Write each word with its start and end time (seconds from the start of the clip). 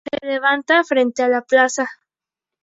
Se 0.11 0.25
levanta 0.25 0.83
frente 0.83 1.21
a 1.21 1.27
la 1.29 1.43
plaza. 1.43 1.87